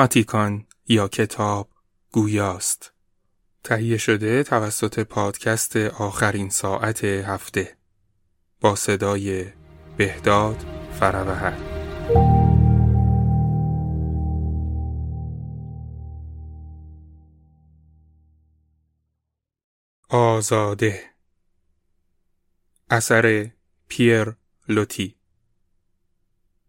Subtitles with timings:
[0.00, 1.70] گراماتیکان یا کتاب
[2.12, 2.92] گویاست.
[3.64, 7.76] تهیه شده توسط پادکست آخرین ساعت هفته.
[8.60, 9.46] با صدای
[9.96, 10.64] بهداد
[11.00, 11.56] فروهر
[20.08, 21.02] آزاده.
[22.90, 23.50] اثر
[23.88, 24.36] پیر
[24.68, 25.16] لوتی.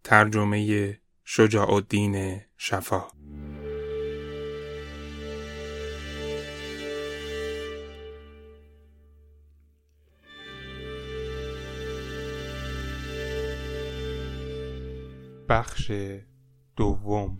[0.03, 3.20] ترجمه شجاع الدین شفا.
[15.51, 15.91] بخش
[16.75, 17.39] دوم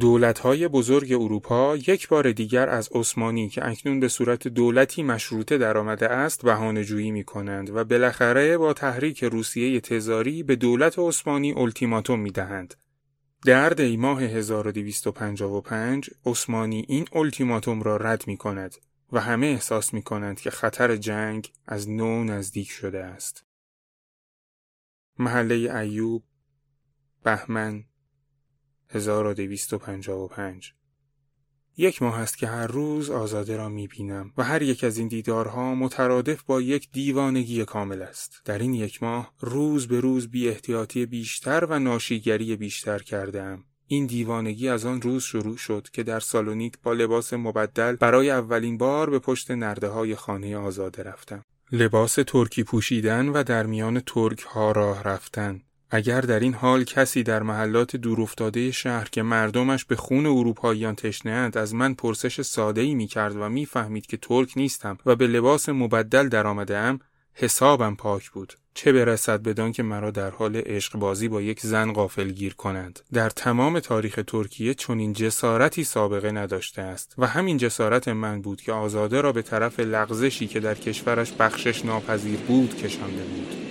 [0.00, 6.08] دولت‌های بزرگ اروپا یک بار دیگر از عثمانی که اکنون به صورت دولتی مشروطه درآمده
[6.08, 12.74] است بهانه‌جویی می‌کنند و بالاخره با تحریک روسیه تزاری به دولت عثمانی التیماتوم می‌دهند.
[13.44, 18.74] در دی ماه 1255 عثمانی این التیماتوم را رد می کند
[19.12, 23.44] و همه احساس می کنند که خطر جنگ از نو نزدیک شده است.
[25.18, 26.22] محله ایوب
[27.22, 27.84] بهمن
[28.94, 30.72] 1255
[31.76, 35.08] یک ماه است که هر روز آزاده را می بینم و هر یک از این
[35.08, 38.42] دیدارها مترادف با یک دیوانگی کامل است.
[38.44, 43.64] در این یک ماه روز به روز بی احتیاطی بیشتر و ناشیگری بیشتر کردم.
[43.86, 48.78] این دیوانگی از آن روز شروع شد که در سالونیک با لباس مبدل برای اولین
[48.78, 51.44] بار به پشت نرده های خانه آزاده رفتم.
[51.72, 57.22] لباس ترکی پوشیدن و در میان ترک ها راه رفتن اگر در این حال کسی
[57.22, 63.08] در محلات دورافتاده شهر که مردمش به خون اروپاییان تشنهاند از من پرسش ساده ای
[63.16, 66.98] و می‌فهمید که ترک نیستم و به لباس مبدل درآمده ام
[67.34, 68.52] حسابم پاک بود.
[68.74, 73.00] چه برسد بدان که مرا در حال عشق بازی با یک زن غافل گیر کنند.
[73.12, 78.72] در تمام تاریخ ترکیه چنین جسارتی سابقه نداشته است و همین جسارت من بود که
[78.72, 83.63] آزاده را به طرف لغزشی که در کشورش بخشش ناپذیر بود کشانده بود.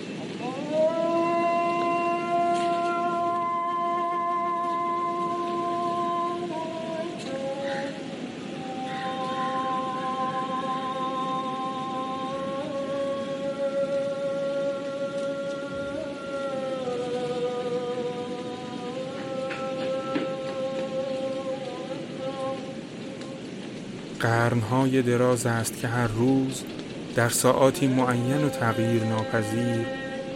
[24.53, 26.63] قرنهای دراز است که هر روز
[27.15, 29.85] در ساعاتی معین و تغییر ناپذیر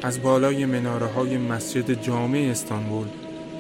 [0.04, 3.08] از بالای مناره های مسجد جامع استانبول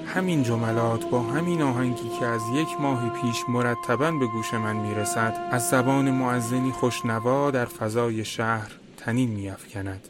[0.05, 5.47] همین جملات با همین آهنگی که از یک ماه پیش مرتبا به گوش من می‌رسد
[5.51, 10.07] از زبان معزنی خوشنوا در فضای شهر تنین میافکند.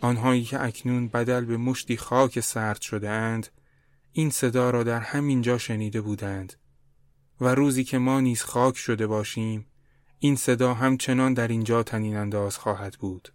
[0.00, 3.48] آنهایی که اکنون بدل به مشتی خاک سرد شده اند
[4.12, 6.52] این صدا را در همین جا شنیده بودند.
[7.40, 9.66] و روزی که ما نیز خاک شده باشیم
[10.18, 13.28] این صدا همچنان در اینجا تنین انداز خواهد بود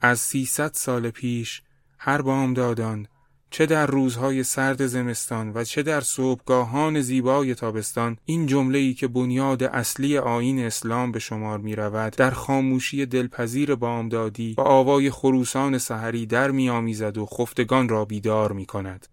[0.00, 1.62] از سیصد سال پیش
[1.98, 3.06] هر بامدادان
[3.52, 9.08] چه در روزهای سرد زمستان و چه در صبحگاهان زیبای تابستان این جمله ای که
[9.08, 15.78] بنیاد اصلی آین اسلام به شمار می رود در خاموشی دلپذیر بامدادی و آوای خروسان
[15.78, 19.06] سحری در میآمیزد و خفتگان را بیدار می کند.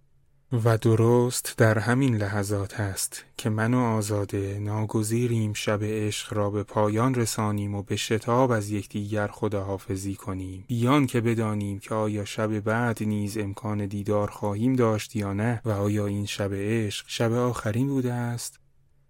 [0.52, 6.64] و درست در همین لحظات است که من و آزاده ناگزیریم شب عشق را به
[6.64, 10.66] پایان رسانیم و به شتاب از یکدیگر خداحافظی کنیم.
[10.68, 15.70] بیان که بدانیم که آیا شب بعد نیز امکان دیدار خواهیم داشت یا نه و
[15.70, 18.60] آیا این شب عشق شب آخرین بوده است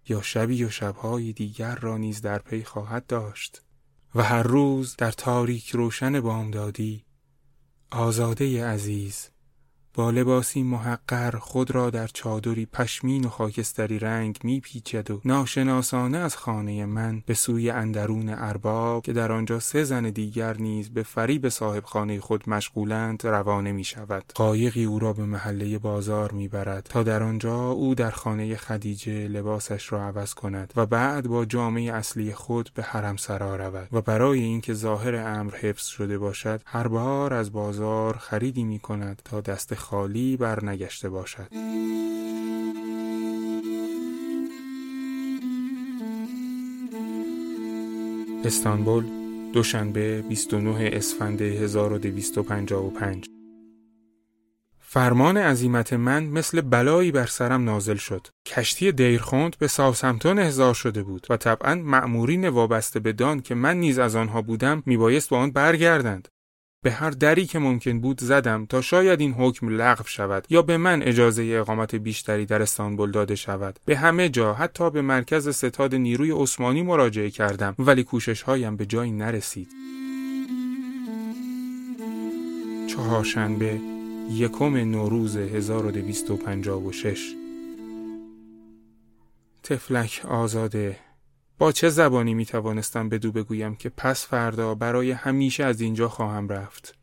[0.08, 3.62] یا شبی و شبهای دیگر را نیز در پی خواهد داشت.
[4.14, 7.04] و هر روز در تاریک روشن بامدادی
[7.90, 9.28] آزاده عزیز
[9.94, 16.36] با لباسی محقر خود را در چادری پشمین و خاکستری رنگ میپیچد و ناشناسانه از
[16.36, 21.48] خانه من به سوی اندرون ارباب که در آنجا سه زن دیگر نیز به فریب
[21.48, 24.24] صاحب خانه خود مشغولند روانه می شود.
[24.34, 29.92] قایقی او را به محله بازار می‌برد تا در آنجا او در خانه خدیجه لباسش
[29.92, 34.40] را عوض کند و بعد با جامعه اصلی خود به حرم سرا رود و برای
[34.40, 39.74] اینکه ظاهر امر حفظ شده باشد هر بار از بازار خریدی می کند تا دست
[39.80, 41.48] خالی برنگشته باشد
[48.44, 49.04] استانبول
[49.52, 53.26] دوشنبه 29 اسفند 1255
[54.92, 58.26] فرمان عزیمت من مثل بلایی بر سرم نازل شد.
[58.46, 63.76] کشتی دیرخوند به ساوسمتون احضار شده بود و طبعا مأمورین وابسته به دان که من
[63.76, 66.28] نیز از آنها بودم میبایست با آن برگردند.
[66.82, 70.76] به هر دری که ممکن بود زدم تا شاید این حکم لغو شود یا به
[70.76, 73.78] من اجازه اقامت بیشتری در استانبول داده شود.
[73.84, 78.86] به همه جا حتی به مرکز ستاد نیروی عثمانی مراجعه کردم ولی کوشش هایم به
[78.86, 79.68] جایی نرسید.
[82.88, 83.80] چهارشنبه
[84.30, 87.34] یکم نوروز 1256
[89.62, 90.96] تفلک آزاده.
[91.60, 96.48] با چه زبانی می توانستم بدو بگویم که پس فردا برای همیشه از اینجا خواهم
[96.48, 96.94] رفت؟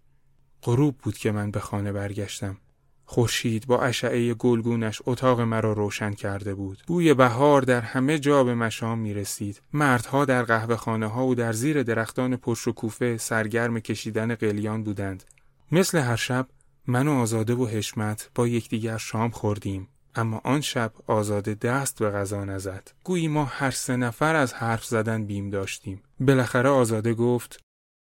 [0.63, 2.57] غروب بود که من به خانه برگشتم.
[3.05, 6.83] خورشید با اشعه گلگونش اتاق مرا روشن کرده بود.
[6.87, 11.35] بوی بهار در همه جا به مشام می رسید مردها در قهوه خانه ها و
[11.35, 15.23] در زیر درختان پشت و کوفه سرگرم کشیدن قلیان بودند.
[15.71, 16.47] مثل هر شب
[16.87, 19.87] من و آزاده و حشمت با یکدیگر شام خوردیم.
[20.17, 22.91] اما آن شب آزاده دست به غذا نزد.
[23.03, 26.03] گویی ما هر سه نفر از حرف زدن بیم داشتیم.
[26.19, 27.59] بالاخره آزاده گفت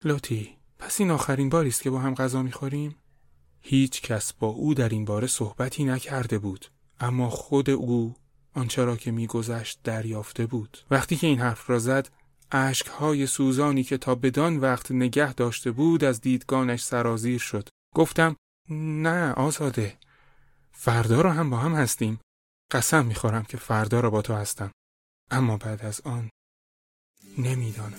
[0.06, 2.96] لوتی پس این آخرین باری است که با هم غذا می‌خوریم؟
[3.62, 6.66] هیچ کس با او در این باره صحبتی نکرده بود.
[7.00, 8.16] اما خود او
[8.56, 10.78] آنچه را که میگذشت دریافته بود.
[10.92, 12.10] وقتی که این حرف را زد
[12.52, 17.70] اشکهای سوزانی که تا بدان وقت نگه داشته بود از دیدگانش سرازیر شد.
[17.96, 18.36] گفتم
[18.70, 19.98] نه آزاده.
[20.76, 22.20] فردا رو هم با هم هستیم.
[22.72, 24.72] قسم می‌خورم که فردا را با تو هستم.
[25.32, 26.30] اما بعد از آن
[27.38, 27.94] نمی‌دانم.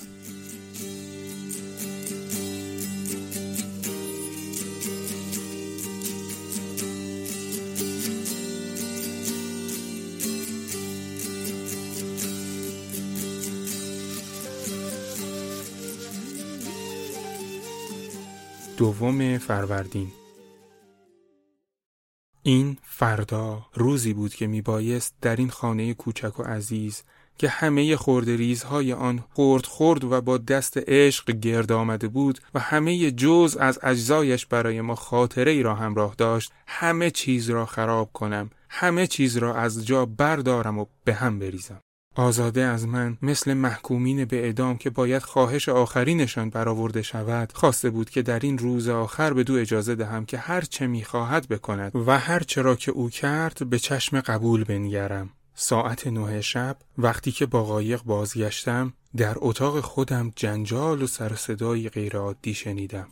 [18.76, 20.12] دوم فروردین.
[22.46, 27.02] این فردا روزی بود که میبایست در این خانه کوچک و عزیز
[27.38, 33.10] که همه خردریزهای آن خورد خورد و با دست عشق گرد آمده بود و همه
[33.10, 38.50] جز از اجزایش برای ما خاطره ای را همراه داشت همه چیز را خراب کنم
[38.68, 41.80] همه چیز را از جا بردارم و به هم بریزم.
[42.16, 48.10] آزاده از من مثل محکومین به اعدام که باید خواهش آخرینشان برآورده شود خواسته بود
[48.10, 52.18] که در این روز آخر به دو اجازه دهم که هر چه می‌خواهد بکند و
[52.18, 55.30] هر چرا که او کرد به چشم قبول بنگرم.
[55.54, 61.88] ساعت نه شب وقتی که با قایق بازگشتم در اتاق خودم جنجال و سر صدایی
[61.88, 63.06] غیرعادی شنیدم.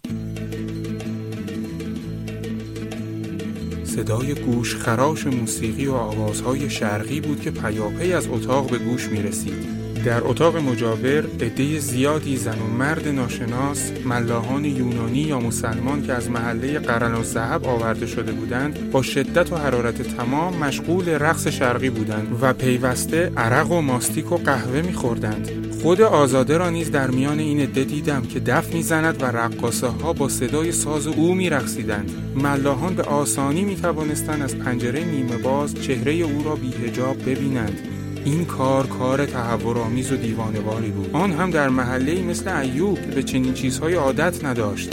[3.97, 9.23] صدای گوش خراش موسیقی و آوازهای شرقی بود که پیاپی از اتاق به گوش می
[9.23, 9.83] رسید.
[10.05, 16.31] در اتاق مجاور عده زیادی زن و مرد ناشناس ملاحان یونانی یا مسلمان که از
[16.31, 21.91] محله قرن و زهب آورده شده بودند با شدت و حرارت تمام مشغول رقص شرقی
[21.91, 27.39] بودند و پیوسته عرق و ماستیک و قهوه میخوردند خود آزاده را نیز در میان
[27.39, 32.11] این عده دیدم که دف می‌زند و رقاصه ها با صدای ساز او میرقصیدند.
[32.35, 37.79] ملاحان به آسانی می توانستند از پنجره نیمه باز چهره او را بیهجاب ببینند.
[38.25, 41.11] این کار کار تحور آمیز و دیوانواری بود.
[41.13, 44.91] آن هم در محله مثل ایوب که به چنین چیزهای عادت نداشت.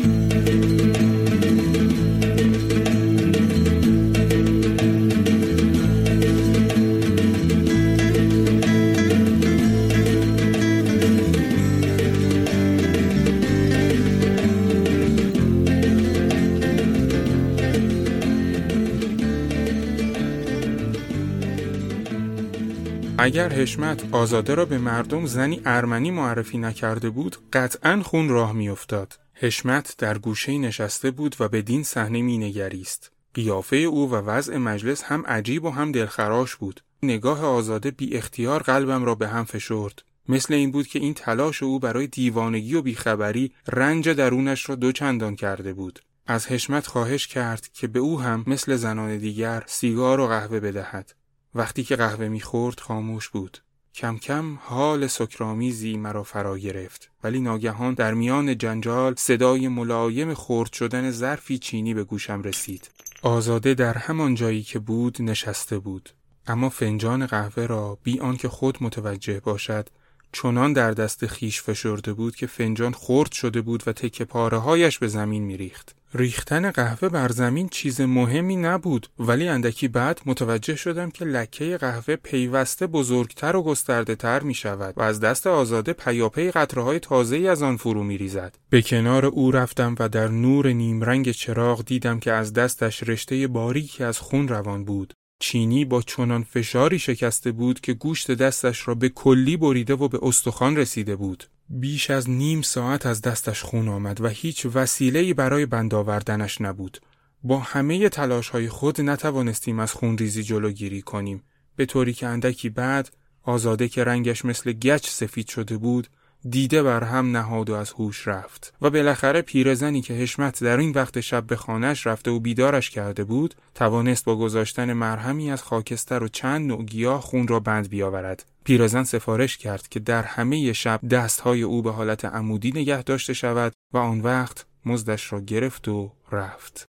[23.29, 29.19] اگر حشمت آزاده را به مردم زنی ارمنی معرفی نکرده بود قطعا خون راه میافتاد.
[29.33, 33.11] حشمت در گوشه نشسته بود و به دین صحنه مینگریست.
[33.33, 36.81] قیافه او و وضع مجلس هم عجیب و هم دلخراش بود.
[37.03, 40.03] نگاه آزاده بی اختیار قلبم را به هم فشرد.
[40.29, 44.91] مثل این بود که این تلاش او برای دیوانگی و بیخبری رنج درونش را دو
[44.91, 45.99] چندان کرده بود.
[46.27, 51.18] از حشمت خواهش کرد که به او هم مثل زنان دیگر سیگار و قهوه بدهد.
[51.55, 53.57] وقتی که قهوه می‌خورد خاموش بود.
[53.95, 60.73] کم کم حال سکرامیزی مرا فرا گرفت ولی ناگهان در میان جنجال صدای ملایم خورد
[60.73, 62.89] شدن ظرفی چینی به گوشم رسید.
[63.21, 66.09] آزاده در همان جایی که بود نشسته بود.
[66.47, 69.89] اما فنجان قهوه را بی آنکه خود متوجه باشد
[70.31, 74.99] چنان در دست خیش فشرده بود که فنجان خرد شده بود و تکه پاره هایش
[74.99, 75.95] به زمین میریخت.
[76.13, 82.15] ریختن قهوه بر زمین چیز مهمی نبود ولی اندکی بعد متوجه شدم که لکه قهوه
[82.15, 87.37] پیوسته بزرگتر و گسترده تر می شود و از دست آزاده پیاپی قطره های تازه
[87.37, 88.55] از آن فرو می ریزد.
[88.69, 94.03] به کنار او رفتم و در نور نیمرنگ چراغ دیدم که از دستش رشته باریکی
[94.03, 95.13] از خون روان بود.
[95.39, 100.19] چینی با چنان فشاری شکسته بود که گوشت دستش را به کلی بریده و به
[100.21, 101.43] استخوان رسیده بود.
[101.69, 107.01] بیش از نیم ساعت از دستش خون آمد و هیچ وسیله‌ای برای بند آوردنش نبود.
[107.43, 111.43] با همه تلاش های خود نتوانستیم از خونریزی جلوگیری کنیم.
[111.75, 113.09] به طوری که اندکی بعد
[113.43, 116.07] آزاده که رنگش مثل گچ سفید شده بود
[116.49, 120.91] دیده بر هم نهاد و از هوش رفت و بالاخره پیرزنی که حشمت در این
[120.91, 126.23] وقت شب به خانهش رفته و بیدارش کرده بود توانست با گذاشتن مرهمی از خاکستر
[126.23, 128.45] و چند نوع گیاه خون را بند بیاورد.
[128.63, 133.73] پیرزن سفارش کرد که در همه شب دستهای او به حالت عمودی نگه داشته شود
[133.93, 136.88] و آن وقت مزدش را گرفت و رفت.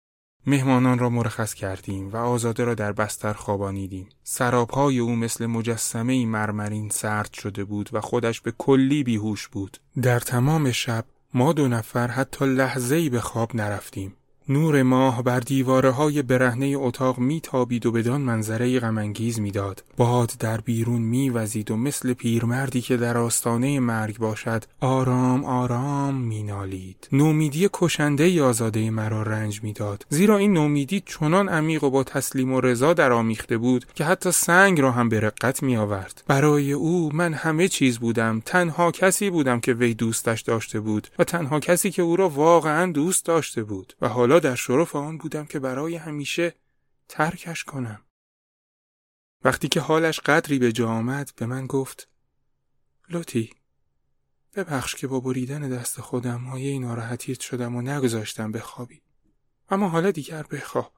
[0.47, 4.09] مهمانان را مرخص کردیم و آزاده را در بستر خوابانیدیم.
[4.23, 9.77] سرابهای او مثل مجسمه مرمرین سرد شده بود و خودش به کلی بیهوش بود.
[10.01, 14.13] در تمام شب ما دو نفر حتی لحظه‌ای به خواب نرفتیم.
[14.49, 19.83] نور ماه بر دیواره های برهنه اتاق میتابید و بدان منظره غمانگیز می‌داد.
[19.97, 27.07] باد در بیرون میوزید و مثل پیرمردی که در آستانه مرگ باشد آرام آرام مینالید.
[27.11, 30.05] نومیدی کشنده آزاده مرا رنج می‌داد.
[30.09, 34.31] زیرا این نومیدی چنان عمیق و با تسلیم و رضا در آمیخته بود که حتی
[34.31, 36.23] سنگ را هم به رقت می آورد.
[36.27, 38.41] برای او من همه چیز بودم.
[38.45, 42.91] تنها کسی بودم که وی دوستش داشته بود و تنها کسی که او را واقعا
[42.91, 46.55] دوست داشته بود و حالا در شرف آن بودم که برای همیشه
[47.09, 48.05] ترکش کنم.
[49.43, 52.09] وقتی که حالش قدری به جا آمد به من گفت
[53.09, 53.53] لوتی
[54.53, 59.01] ببخش که با بریدن دست خودم مایه ناراحتیت شدم و نگذاشتم بخوابی.
[59.69, 60.93] اما حالا دیگر بخواب.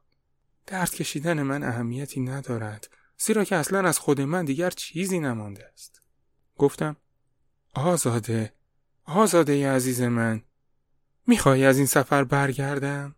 [0.67, 6.01] درد کشیدن من اهمیتی ندارد زیرا که اصلا از خود من دیگر چیزی نمانده است.
[6.56, 6.96] گفتم
[7.74, 8.53] آزاده
[9.03, 10.44] آزاده عزیز من
[11.27, 13.15] می‌خوای از این سفر برگردم؟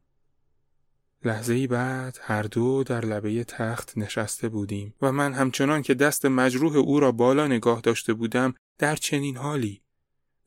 [1.25, 6.25] لحظه ای بعد هر دو در لبه تخت نشسته بودیم و من همچنان که دست
[6.25, 9.81] مجروح او را بالا نگاه داشته بودم در چنین حالی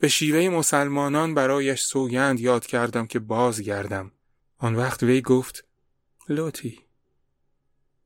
[0.02, 4.12] به شیوه مسلمانان برایش سوگند یاد کردم که بازگردم.
[4.58, 5.64] آن وقت وی گفت
[6.28, 6.80] لوتی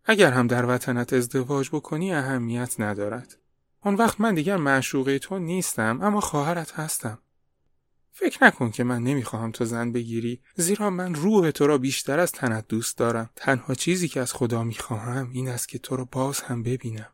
[0.04, 3.38] اگر هم در وطنت ازدواج بکنی اهمیت ندارد.
[3.80, 7.18] آن وقت من دیگر معشوقه تو نیستم اما خواهرت هستم.
[8.18, 10.40] فکر نکن که من نمی‌خواهم تو زن بگیری.
[10.54, 13.30] زیرا من روح تو را بیشتر از تنت دوست دارم.
[13.36, 17.08] تنها چیزی که از خدا می‌خواهم این است که تو را باز هم ببینم.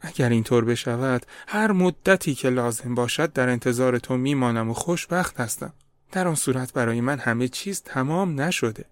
[0.00, 5.72] اگر اینطور بشود هر مدتی که لازم باشد در انتظار تو میمانم و خوشبخت هستم.
[6.12, 8.84] در آن صورت برای من همه چیز تمام نشده.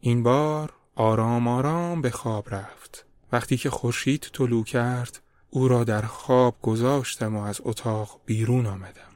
[0.00, 3.06] این بار آرام آرام به خواب رفت.
[3.32, 9.15] وقتی که خورشید طلوع کرد او را در خواب گذاشتم و از اتاق بیرون آمدم.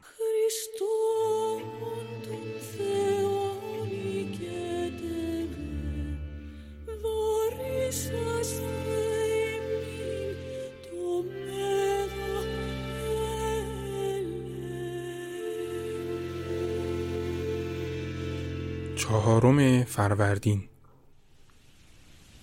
[19.11, 20.63] چهارم فروردین.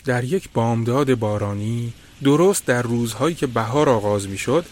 [0.06, 1.94] در یک بامداد بارانی
[2.24, 4.66] درست در روزهایی که بهار آغاز می شد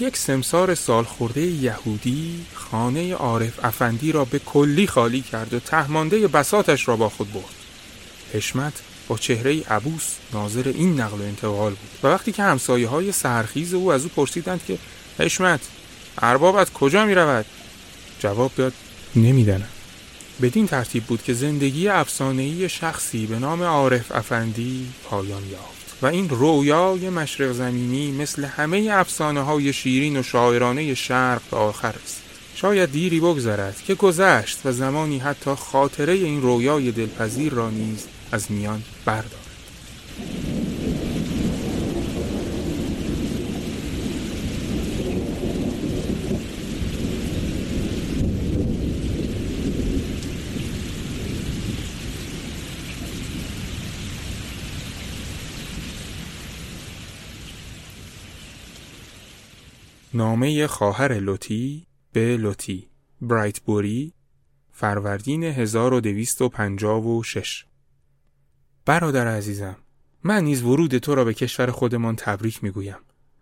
[0.00, 6.88] یک سمسار سالخورده یهودی خانه عارف افندی را به کلی خالی کرد و تهمانده بساتش
[6.88, 7.54] را با خود برد.
[8.32, 13.12] حشمت با چهره عبوس ناظر این نقل و انتقال بود و وقتی که همسایه های
[13.12, 14.78] سرخیز او از او پرسیدند که
[15.18, 15.60] حشمت
[16.18, 17.46] اربابت کجا می رود؟
[18.20, 18.72] جواب داد
[19.16, 19.68] نمی‌دانم.
[20.42, 26.28] بدین ترتیب بود که زندگی افسانه‌ای شخصی به نام عارف افندی پایان یافت و این
[26.28, 32.22] رویای مشرق زمینی مثل همه افسانه های شیرین و شاعرانه شرق به آخر است
[32.54, 38.50] شاید دیری بگذرد که گذشت و زمانی حتی خاطره این رویای دلپذیر را نیز از
[38.50, 39.48] میان بردارد.
[60.14, 62.88] نامه خواهر لوتی به لوتی
[63.20, 64.12] برایتبوری
[64.72, 67.64] فروردین 1256
[68.86, 69.76] برادر عزیزم
[70.24, 72.98] من نیز ورود تو را به کشور خودمان تبریک می‌گویم.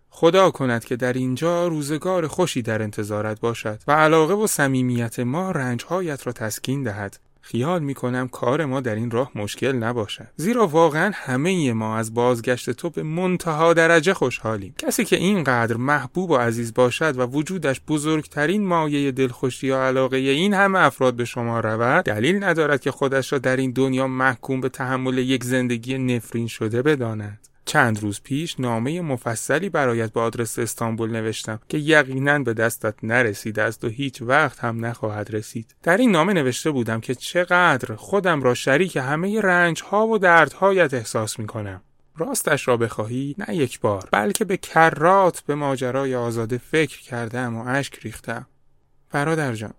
[0.09, 5.51] خدا کند که در اینجا روزگار خوشی در انتظارت باشد و علاقه و صمیمیت ما
[5.51, 7.19] رنجهایت را تسکین دهد.
[7.41, 10.27] خیال می کنم کار ما در این راه مشکل نباشد.
[10.35, 14.73] زیرا واقعا همه ما از بازگشت تو به منتها درجه خوشحالیم.
[14.77, 20.53] کسی که اینقدر محبوب و عزیز باشد و وجودش بزرگترین مایه دلخوشی و علاقه این
[20.53, 24.69] همه افراد به شما رود دلیل ندارد که خودش را در این دنیا محکوم به
[24.69, 27.39] تحمل یک زندگی نفرین شده بداند.
[27.67, 33.61] چند روز پیش نامه مفصلی برایت به آدرس استانبول نوشتم که یقینا به دستت نرسیده
[33.61, 35.75] است و هیچ وقت هم نخواهد رسید.
[35.83, 40.93] در این نامه نوشته بودم که چقدر خودم را شریک همه رنج ها و دردهایت
[40.93, 41.81] احساس می کنم
[42.17, 47.67] راستش را بخواهی نه یک بار بلکه به کرات به ماجرای آزاده فکر کردم و
[47.67, 48.47] اشک ریختم.
[49.11, 49.73] برادر جان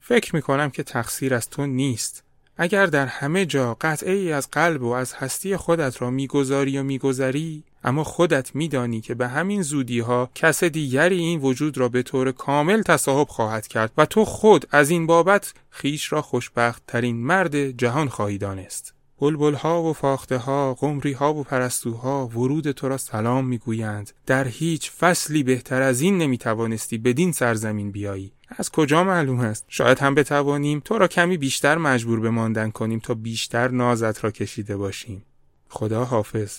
[0.00, 2.24] فکر می کنم که تقصیر از تو نیست.
[2.56, 6.82] اگر در همه جا قطعه ای از قلب و از هستی خودت را می‌گذاری و
[6.82, 12.02] میگذری اما خودت میدانی که به همین زودی ها کس دیگری این وجود را به
[12.02, 17.16] طور کامل تصاحب خواهد کرد و تو خود از این بابت خیش را خوشبخت ترین
[17.16, 18.93] مرد جهان خواهی دانست.
[19.24, 24.10] بلبل ها و فاخته ها قمری ها و پرستوها ورود تو را سلام می‌گویند.
[24.26, 28.32] در هیچ فصلی بهتر از این نمی‌توانستی بدین سرزمین بیایی.
[28.48, 32.98] از کجا معلوم است؟ شاید هم بتوانیم تو را کمی بیشتر مجبور به ماندن کنیم
[32.98, 35.24] تا بیشتر نازت را کشیده باشیم.
[35.68, 36.58] خدا حافظ.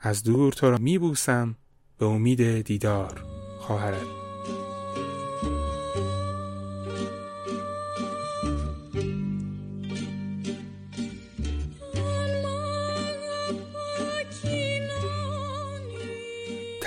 [0.00, 1.56] از دور تو را میبوسم.
[1.98, 3.24] به امید دیدار
[3.60, 4.25] خواهرت.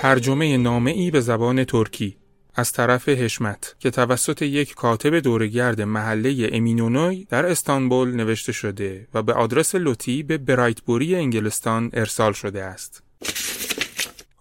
[0.00, 2.16] ترجمه نامه ای به زبان ترکی
[2.54, 9.22] از طرف هشمت که توسط یک کاتب دورگرد محله امینونوی در استانبول نوشته شده و
[9.22, 13.02] به آدرس لوتی به برایتبوری انگلستان ارسال شده است.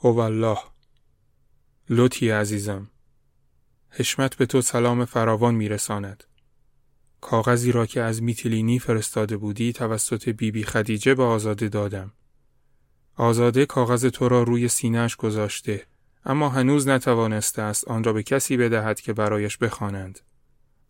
[0.03, 0.57] الله
[1.89, 2.89] لوتی عزیزم
[3.91, 6.23] هشمت به تو سلام فراوان میرساند.
[7.21, 12.11] کاغذی را که از میتیلینی فرستاده بودی توسط بیبی بی خدیجه به آزاده دادم.
[13.19, 15.85] آزاده کاغذ تو را روی سینهش گذاشته
[16.25, 20.19] اما هنوز نتوانسته است آن را به کسی بدهد که برایش بخوانند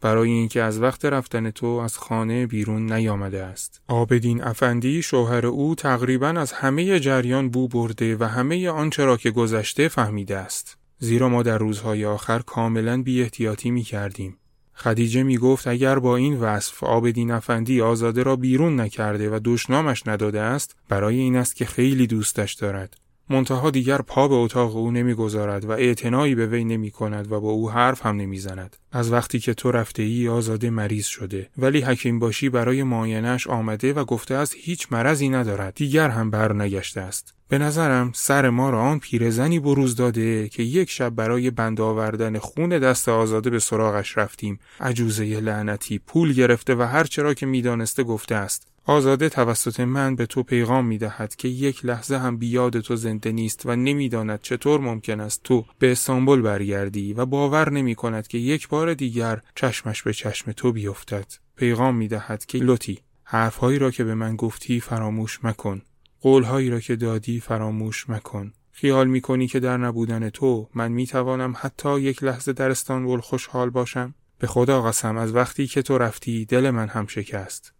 [0.01, 3.81] برای اینکه از وقت رفتن تو از خانه بیرون نیامده است.
[3.87, 9.31] آبدین افندی شوهر او تقریبا از همه جریان بو برده و همه آنچه را که
[9.31, 10.77] گذشته فهمیده است.
[10.99, 14.37] زیرا ما در روزهای آخر کاملا بی احتیاطی می کردیم.
[14.79, 20.07] خدیجه می گفت اگر با این وصف آبدین افندی آزاده را بیرون نکرده و دشنامش
[20.07, 22.97] نداده است برای این است که خیلی دوستش دارد.
[23.29, 27.49] منتها دیگر پا به اتاق او نمی‌گذارد و اعتنایی به وی نمی کند و با
[27.49, 28.77] او حرف هم نمی‌زند.
[28.91, 33.93] از وقتی که تو رفته ای آزاده مریض شده ولی حکیم باشی برای معاینش آمده
[33.93, 35.75] و گفته است هیچ مرضی ندارد.
[35.75, 37.33] دیگر هم بر نگشته است.
[37.47, 42.37] به نظرم سر ما را آن پیرزنی بروز داده که یک شب برای بند آوردن
[42.37, 44.59] خون دست آزاده به سراغش رفتیم.
[44.79, 48.67] عجوزه لعنتی پول گرفته و هر چرا که می‌دانسته گفته است.
[48.85, 53.31] آزاده توسط من به تو پیغام می دهد که یک لحظه هم بیاد تو زنده
[53.31, 58.37] نیست و نمی‌داند چطور ممکن است تو به استانبول برگردی و باور نمی کند که
[58.37, 61.25] یک دیگر چشمش به چشم تو بیفتد.
[61.55, 65.81] پیغام می دهد که لطی حرفهایی را که به من گفتی فراموش مکن.
[66.21, 68.53] قولهایی را که دادی فراموش مکن.
[68.71, 73.19] خیال می کنی که در نبودن تو من می توانم حتی یک لحظه در استانبول
[73.19, 77.73] خوشحال باشم؟ به خدا قسم از وقتی که تو رفتی دل من هم شکست.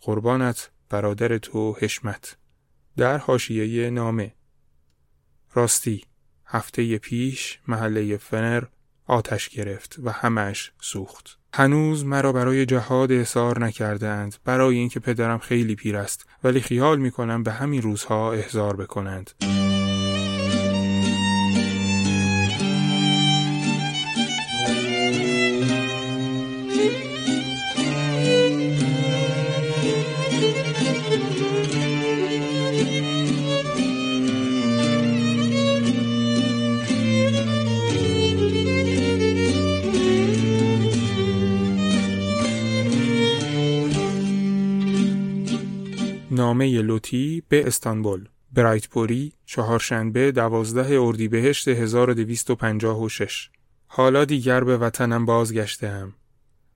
[0.00, 2.36] قربانت برادر تو حشمت
[2.96, 4.34] در حاشیه نامه
[5.54, 6.04] راستی
[6.46, 8.64] هفته پیش محله فنر
[9.06, 11.38] آتش گرفت و همش سوخت.
[11.54, 16.26] هنوز مرا برای جهاد احضار نکردند برای اینکه پدرم خیلی پیر است.
[16.44, 19.30] ولی خیال می کنم به همین روزها احضار بکنند.
[46.82, 53.50] لوتی به استانبول برایتپوری چهارشنبه دوازده اردیبهشت 1256
[53.86, 56.14] حالا دیگر به وطنم بازگشتم.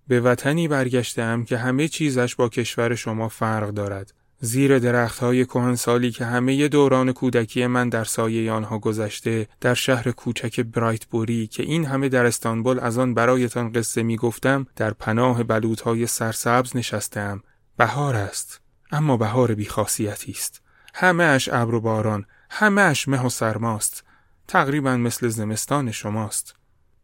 [0.08, 4.14] به وطنی برگشتم که همه چیزش با کشور شما فرق دارد.
[4.42, 10.10] زیر درخت های کهنسالی که همه دوران کودکی من در سایه آنها گذشته در شهر
[10.10, 15.42] کوچک برایتبوری که این همه در استانبول از آن برایتان قصه می گفتم در پناه
[15.42, 17.42] بلوط های سرسبز نشستم
[17.76, 18.59] بهار است
[18.92, 20.62] اما بهار بیخاصیتی است
[20.94, 24.04] همه اش ابر و باران همه اش مه و سرماست
[24.50, 26.54] تقریبا مثل زمستان شماست.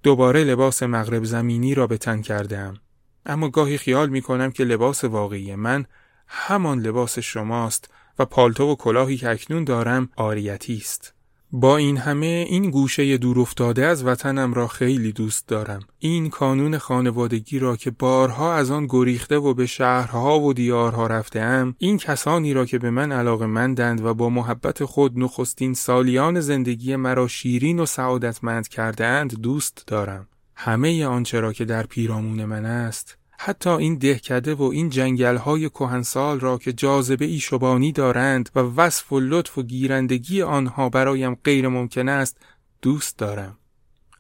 [0.02, 2.80] دوباره لباس مغرب زمینی را به تن کردم.
[3.26, 5.86] اما گاهی خیال می کنم که لباس واقعی من
[6.28, 11.14] همان لباس شماست و پالتو و کلاهی که اکنون دارم آریتی است.
[11.58, 15.80] با این همه این گوشه دور افتاده از وطنم را خیلی دوست دارم.
[15.98, 21.40] این کانون خانوادگی را که بارها از آن گریخته و به شهرها و دیارها رفته
[21.40, 26.40] ام، این کسانی را که به من علاقه مندند و با محبت خود نخستین سالیان
[26.40, 30.28] زندگی مرا شیرین و سعادتمند کرده اند دوست دارم.
[30.54, 35.68] همه آنچه را که در پیرامون من است حتی این دهکده و این جنگل های
[35.68, 41.34] کهنسال را که جاذبه ای شبانی دارند و وصف و لطف و گیرندگی آنها برایم
[41.34, 42.36] غیر ممکن است
[42.82, 43.58] دوست دارم.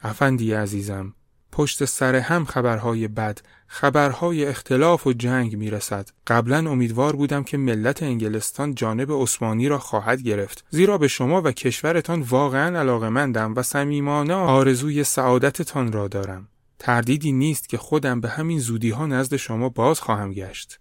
[0.02, 1.14] افندی عزیزم
[1.52, 6.08] پشت سر هم خبرهای بد خبرهای اختلاف و جنگ می‌رسد.
[6.26, 10.64] قبلا امیدوار بودم که ملت انگلستان جانب عثمانی را خواهد گرفت.
[10.70, 16.48] زیرا به شما و کشورتان واقعا علاقمندم و صمیمانه آرزوی سعادتتان را دارم.
[16.78, 20.80] تردیدی نیست که خودم به همین زودی ها نزد شما باز خواهم گشت.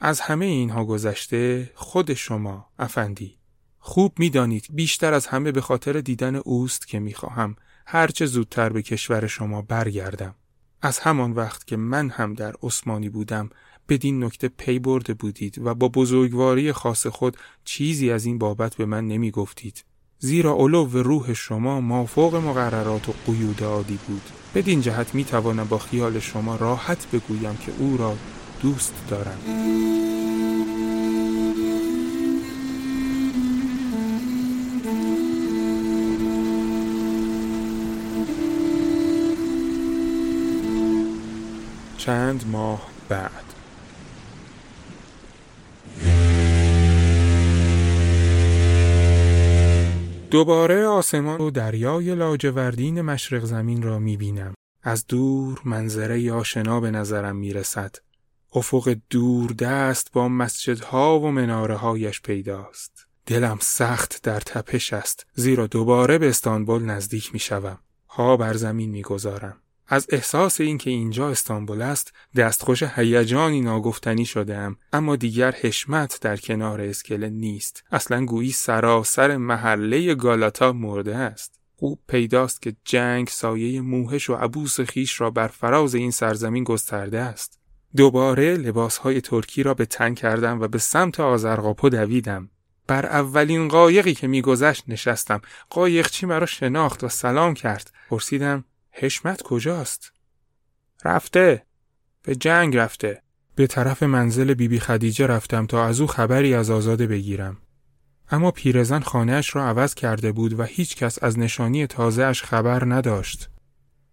[0.00, 3.38] از همه اینها گذشته خود شما افندی
[3.78, 9.26] خوب می‌دانید بیشتر از همه به خاطر دیدن اوست که می‌خواهم هرچه زودتر به کشور
[9.26, 10.34] شما برگردم.
[10.82, 13.50] از همان وقت که من هم در عثمانی بودم
[13.88, 18.86] بدین نکته پی برده بودید و با بزرگواری خاص خود چیزی از این بابت به
[18.86, 19.84] من نمی گفتید.
[20.22, 24.22] زیرا علو روح شما مافوق مقررات و قیود عادی بود.
[24.54, 28.16] بدین جهت می توانم با خیال شما راحت بگویم که او را
[28.62, 29.38] دوست دارم.
[41.98, 43.49] چند ماه بعد.
[50.30, 54.54] دوباره آسمان و دریای لاجوردین مشرق زمین را می بینم.
[54.82, 57.96] از دور منظره آشنا به نظرم می رسد.
[58.54, 63.06] افق دور دست با مسجدها و مناره هایش پیداست.
[63.26, 67.78] دلم سخت در تپش است زیرا دوباره به استانبول نزدیک می شوم.
[68.08, 69.56] ها بر زمین می گذارم.
[69.92, 76.80] از احساس اینکه اینجا استانبول است دستخوش هیجانی ناگفتنی شدم اما دیگر حشمت در کنار
[76.80, 77.84] اسکله نیست.
[77.92, 81.60] اصلا گویی سراسر محله گالاتا مرده است.
[81.76, 87.20] خوب پیداست که جنگ سایه موهش و عبوس خیش را بر فراز این سرزمین گسترده
[87.20, 87.58] است.
[87.96, 92.50] دوباره لباسهای ترکی را به تن کردم و به سمت آزرقاپو دویدم.
[92.86, 95.40] بر اولین قایقی که میگذشت نشستم.
[95.70, 97.92] قایقچی مرا شناخت و سلام کرد.
[98.10, 100.12] پرسیدم حشمت کجاست؟
[101.04, 101.62] رفته.
[102.22, 103.22] به جنگ رفته.
[103.54, 107.56] به طرف منزل بیبی بی خدیجه رفتم تا از او خبری از آزاده بگیرم.
[108.30, 113.50] اما پیرزن خانهاش را عوض کرده بود و هیچ کس از نشانی تازهش خبر نداشت.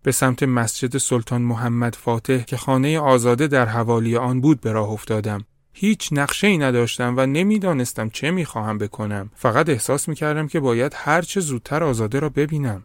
[0.04, 4.90] به سمت مسجد سلطان محمد فاتح که خانه آزاده در حوالی آن بود به راه
[4.90, 5.46] افتادم.
[5.74, 9.32] هیچ نقشه ای نداشتم و نمی‌دانستم چه می‌خواهم بکنم.
[9.36, 12.84] فقط احساس می‌کردم که باید هرچه زودتر آزاده را ببینم.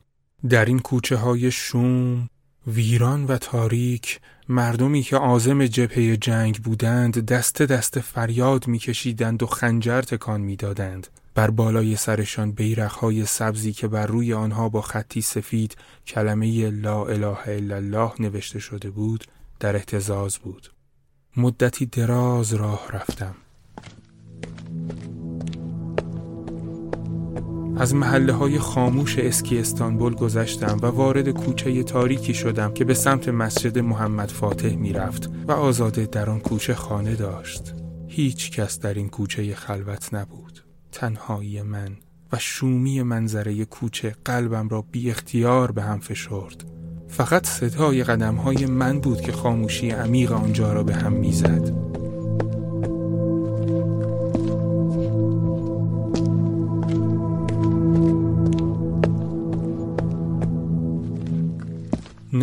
[0.49, 2.29] در این کوچه های شوم،
[2.67, 10.03] ویران و تاریک مردمی که عازم جبهه جنگ بودند دست دست فریاد میکشیدند و خنجر
[10.03, 11.07] تکان می‌دادند.
[11.35, 15.77] بر بالای سرشان بیرخهای سبزی که بر روی آنها با خطی سفید
[16.07, 19.25] کلمه لا اله الا الله نوشته شده بود
[19.61, 20.73] در احتزاز بود.
[21.37, 23.35] مدتی دراز راه رفتم.
[27.77, 33.29] از محله های خاموش اسکی استانبول گذشتم و وارد کوچه تاریکی شدم که به سمت
[33.29, 37.75] مسجد محمد فاتح می رفت و آزاده در آن کوچه خانه داشت.
[38.09, 40.65] هیچ کس در این کوچه خلوت نبود.
[40.93, 41.97] تنهایی من
[42.33, 46.65] و شومی منظره کوچه قلبم را بی اختیار به هم فشرد.
[47.09, 51.92] فقط صدای قدم های من بود که خاموشی عمیق آنجا را به هم می‌زد.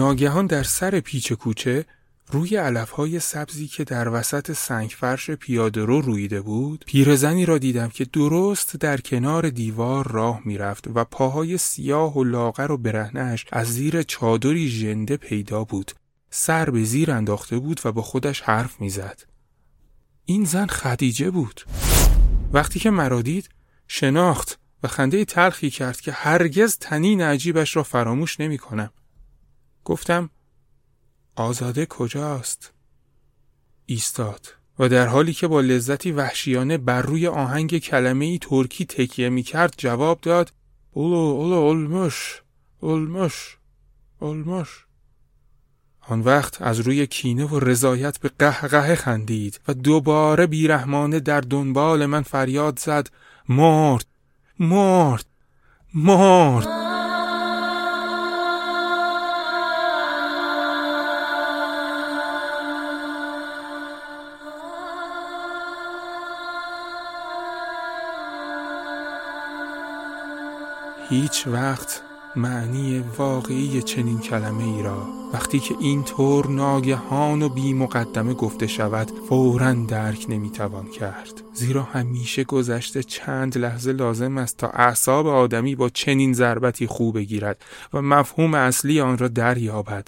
[0.09, 1.85] ناگهان در سر پیچ کوچه
[2.31, 7.89] روی علفهای سبزی که در وسط سنگ فرش پیاده رو رویده بود پیرزنی را دیدم
[7.89, 13.67] که درست در کنار دیوار راه می‌رفت و پاهای سیاه و لاغر و برهنش از
[13.67, 15.91] زیر چادری ژنده پیدا بود.
[16.29, 19.23] سر به زیر انداخته بود و با خودش حرف می‌زد.
[20.25, 21.61] این زن خدیجه بود.
[22.53, 23.49] وقتی که مرا دید
[23.87, 28.91] شناخت و خنده تلخی کرد که هرگز تنین عجیبش را فراموش نمی کنم.
[29.85, 30.29] گفتم
[31.35, 32.73] آزاده کجاست؟
[33.85, 39.29] ایستاد و در حالی که با لذتی وحشیانه بر روی آهنگ کلمه ای ترکی تکیه
[39.29, 40.53] می کرد جواب داد
[40.91, 42.41] اولو اولو اولمش
[42.79, 43.57] اولمش
[44.19, 44.85] اولمش
[46.01, 52.05] آن وقت از روی کینه و رضایت به قهقه خندید و دوباره بیرحمانه در دنبال
[52.05, 53.09] من فریاد زد
[53.49, 54.05] مرد
[54.59, 55.25] مرد
[55.93, 56.78] مرد
[71.09, 72.01] هیچ وقت
[72.35, 78.67] معنی واقعی چنین کلمه ای را وقتی که این طور ناگهان و بی مقدمه گفته
[78.67, 81.41] شود فورا درک نمی‌توان کرد.
[81.53, 87.61] زیرا همیشه گذشته چند لحظه لازم است تا اعصاب آدمی با چنین ضربتی خوب بگیرد
[87.93, 90.07] و مفهوم اصلی آن را دریابد.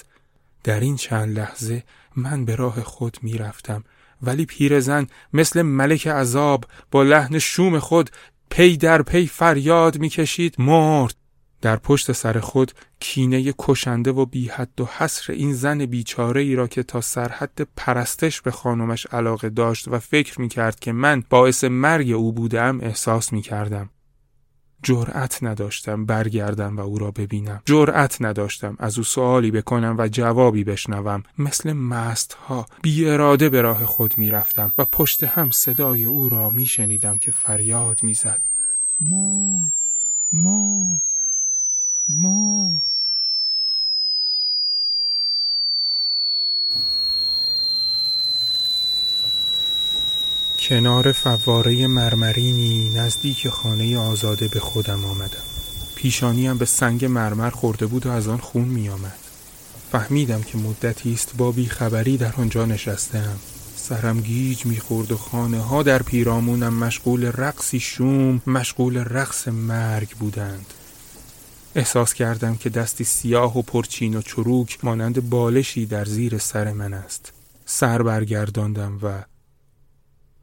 [0.64, 1.84] در این چند لحظه
[2.16, 3.84] من به راه خود می‌رفتم
[4.24, 8.10] ولی پیرزن مثل ملک عذاب با لحن شوم خود
[8.52, 11.16] پی در پی فریاد می‌کشید مرد
[11.62, 16.56] در پشت سر خود کینه کشنده و بی حد و حصر این زن بیچاره ای
[16.56, 21.24] را که تا سرحد پرستش به خانمش علاقه داشت و فکر می کرد که من
[21.30, 23.90] باعث مرگ او بودم احساس می کردم.
[24.84, 27.62] جرأت نداشتم برگردم و او را ببینم.
[27.66, 31.24] جرأت نداشتم از او سوالی بکنم و جوابی بشنوم.
[31.38, 36.30] مثل مست ها بی اراده به راه خود می رفتم و پشت هم صدای او
[36.30, 38.42] را می شنیدم که فریاد می زد
[39.00, 39.72] مرد
[40.34, 41.02] مرد
[42.10, 42.91] مرد.
[50.72, 55.44] کنار فواره مرمرینی نزدیک خانه آزاده به خودم آمدم.
[55.96, 59.20] پیشانیم به سنگ مرمر خورده بود و از آن خون می آمد.
[59.92, 63.40] فهمیدم که مدتی است با بیخبری در آنجا نشستم.
[63.76, 70.66] سرم گیج می‌خورد و خانه ها در پیرامونم مشغول رقصی شوم مشغول رقص مرگ بودند.
[71.76, 76.94] احساس کردم که دستی سیاه و پرچین و چروک مانند بالشی در زیر سر من
[76.94, 77.34] است.
[77.66, 79.24] سر برگرداندم و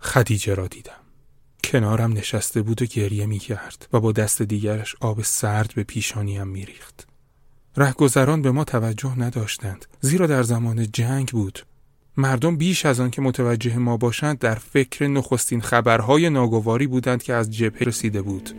[0.00, 0.92] خدیجه را دیدم.
[1.64, 6.48] کنارم نشسته بود و گریه می کرد و با دست دیگرش آب سرد به پیشانیم
[6.48, 7.06] می ریخت.
[7.76, 9.86] رهگذران به ما توجه نداشتند.
[10.00, 11.58] زیرا در زمان جنگ بود.
[12.16, 17.34] مردم بیش از آن که متوجه ما باشند در فکر نخستین خبرهای ناگواری بودند که
[17.34, 18.50] از جبهه رسیده بود.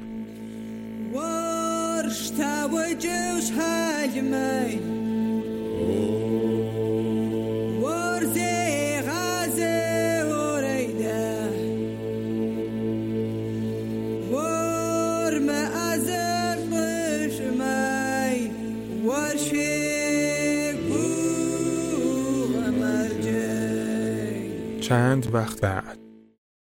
[24.89, 25.99] چند وقت بعد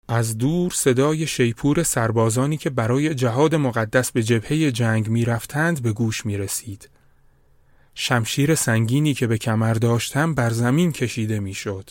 [0.08, 5.93] از دور صدای شیپور سربازانی که برای جهاد مقدس به جبهه جنگ می رفتند به
[5.93, 6.89] گوش می رسید.
[7.95, 11.89] شمشیر سنگینی که به کمر داشتم بر زمین کشیده می شد.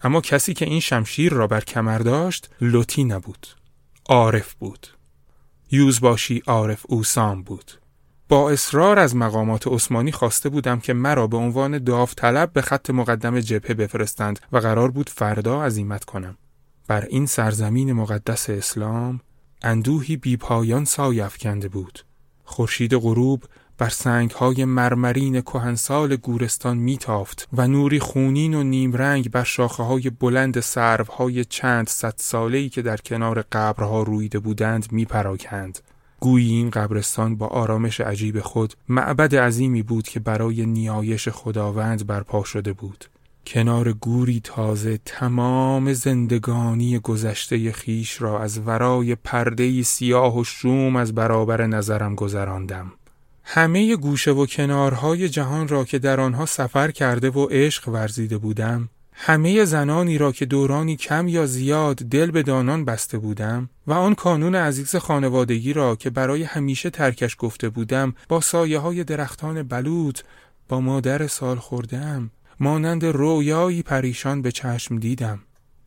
[0.00, 3.46] اما کسی که این شمشیر را بر کمر داشت لوتی نبود.
[4.08, 4.86] عارف بود.
[5.70, 7.72] یوزباشی عارف اوسام بود.
[8.28, 13.40] با اصرار از مقامات عثمانی خواسته بودم که مرا به عنوان داوطلب به خط مقدم
[13.40, 16.36] جبهه بفرستند و قرار بود فردا عزیمت کنم.
[16.88, 19.20] بر این سرزمین مقدس اسلام
[19.62, 22.04] اندوهی بیپایان سایه افکنده بود.
[22.44, 23.44] خورشید غروب
[23.78, 30.60] بر سنگهای مرمرین کهنسال گورستان میتافت و نوری خونین و نیمرنگ بر شاخه های بلند
[30.60, 35.78] سروهای چند صد ساله‌ای که در کنار قبرها رویده بودند میپراکند.
[36.20, 42.44] گویی این قبرستان با آرامش عجیب خود معبد عظیمی بود که برای نیایش خداوند برپا
[42.44, 43.04] شده بود.
[43.46, 51.14] کنار گوری تازه تمام زندگانی گذشته خیش را از ورای پرده سیاه و شوم از
[51.14, 52.92] برابر نظرم گذراندم.
[53.44, 58.88] همه گوشه و کنارهای جهان را که در آنها سفر کرده و عشق ورزیده بودم
[59.20, 64.14] همه زنانی را که دورانی کم یا زیاد دل به دانان بسته بودم و آن
[64.14, 70.20] کانون عزیز خانوادگی را که برای همیشه ترکش گفته بودم با سایه های درختان بلوط
[70.68, 75.38] با مادر سال خوردم مانند رویایی پریشان به چشم دیدم.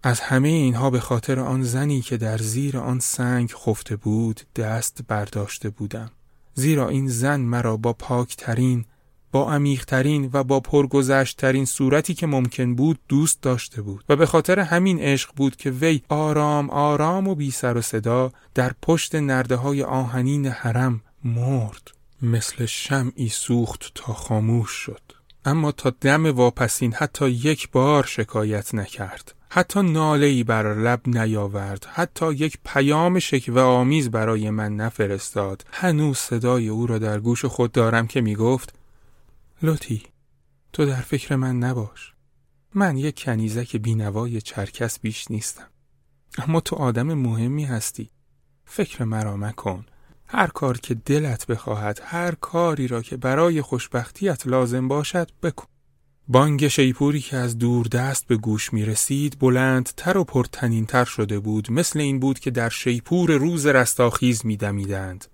[0.03, 5.01] از همه اینها به خاطر آن زنی که در زیر آن سنگ خفته بود دست
[5.07, 6.11] برداشته بودم.
[6.53, 8.85] زیرا این زن مرا با پاکترین
[9.31, 14.03] با عمیقترین و با پرگذشتترین صورتی که ممکن بود دوست داشته بود.
[14.09, 18.31] و به خاطر همین عشق بود که وی آرام آرام و بی سر و صدا
[18.53, 21.91] در پشت نرده های آهنین حرم مرد
[22.21, 25.01] مثل شمعی سوخت تا خاموش شد.
[25.45, 29.35] اما تا دم واپسین حتی یک بار شکایت نکرد.
[29.49, 31.87] حتی ناله ای بر لب نیاورد.
[31.93, 35.65] حتی یک پیام شکوه آمیز برای من نفرستاد.
[35.71, 38.73] هنوز صدای او را در گوش خود دارم که می گفت
[39.63, 40.03] لوتی
[40.73, 42.13] تو در فکر من نباش.
[42.73, 45.67] من یک کنیزک بینوای چرکس بیش نیستم.
[46.37, 48.09] اما تو آدم مهمی هستی.
[48.65, 49.85] فکر مرا مکن.
[50.27, 55.65] هر کار که دلت بخواهد هر کاری را که برای خوشبختیت لازم باشد بکن.
[56.27, 61.05] بانگ شیپوری که از دور دست به گوش می رسید بلند تر و پرتنین تر
[61.05, 61.71] شده بود.
[61.71, 65.25] مثل این بود که در شیپور روز رستاخیز می دمیدند.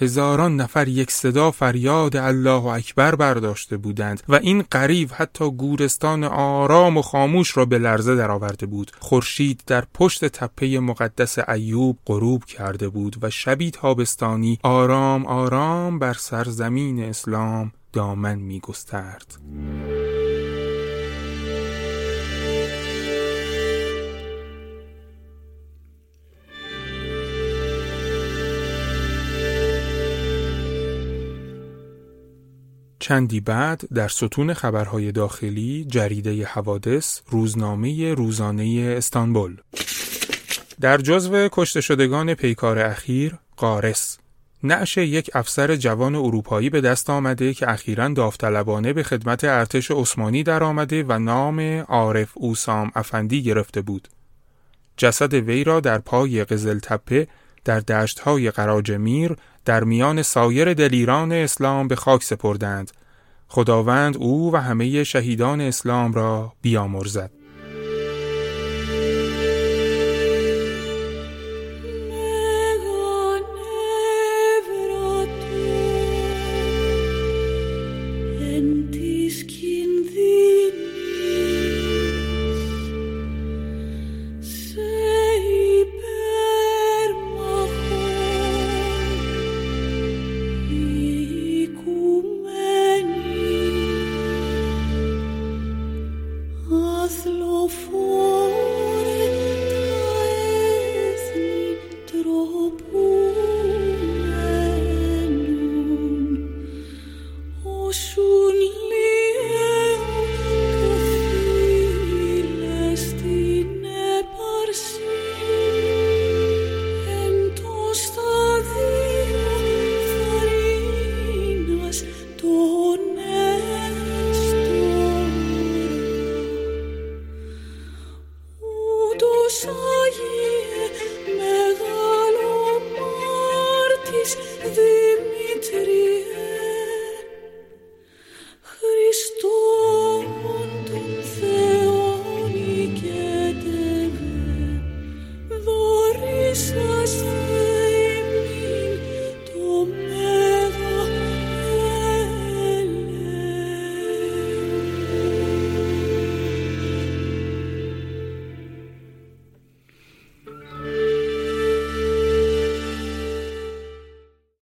[0.00, 6.96] هزاران نفر یک صدا فریاد الله اکبر برداشته بودند و این قریب حتی گورستان آرام
[6.96, 12.88] و خاموش را به لرزه درآورده بود خورشید در پشت تپه مقدس ایوب غروب کرده
[12.88, 19.38] بود و شبی تابستانی آرام آرام بر سرزمین اسلام دامن می گسترد.
[33.08, 39.56] چندی بعد در ستون خبرهای داخلی جریده حوادث روزنامه روزانه استانبول
[40.80, 44.18] در جزو کشته شدگان پیکار اخیر قارس
[44.62, 50.42] نعش یک افسر جوان اروپایی به دست آمده که اخیرا داوطلبانه به خدمت ارتش عثمانی
[50.42, 54.08] در آمده و نام عارف اوسام افندی گرفته بود.
[54.96, 57.28] جسد وی را در پای قزل تپه
[57.66, 62.90] در دشتهای قراجمیر در میان سایر دلیران اسلام به خاک سپردند.
[63.48, 67.30] خداوند او و همه شهیدان اسلام را بیامرزد.